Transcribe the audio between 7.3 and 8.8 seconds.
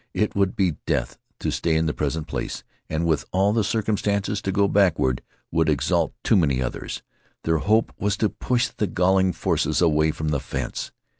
Their hope was to push